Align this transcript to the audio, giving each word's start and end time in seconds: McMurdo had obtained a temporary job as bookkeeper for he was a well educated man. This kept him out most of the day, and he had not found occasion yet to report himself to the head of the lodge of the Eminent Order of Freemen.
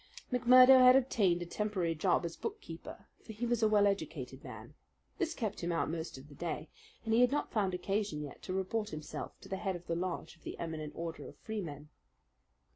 McMurdo 0.33 0.79
had 0.79 0.95
obtained 0.95 1.43
a 1.43 1.45
temporary 1.45 1.93
job 1.93 2.25
as 2.25 2.35
bookkeeper 2.35 3.05
for 3.23 3.33
he 3.33 3.45
was 3.45 3.61
a 3.61 3.67
well 3.67 3.85
educated 3.85 4.43
man. 4.43 4.73
This 5.19 5.35
kept 5.35 5.63
him 5.63 5.71
out 5.71 5.91
most 5.91 6.17
of 6.17 6.27
the 6.27 6.33
day, 6.33 6.69
and 7.05 7.13
he 7.13 7.21
had 7.21 7.29
not 7.29 7.51
found 7.51 7.75
occasion 7.75 8.19
yet 8.19 8.41
to 8.41 8.51
report 8.51 8.89
himself 8.89 9.39
to 9.41 9.47
the 9.47 9.57
head 9.57 9.75
of 9.75 9.85
the 9.85 9.95
lodge 9.95 10.35
of 10.35 10.41
the 10.41 10.57
Eminent 10.57 10.93
Order 10.95 11.27
of 11.29 11.37
Freemen. 11.37 11.89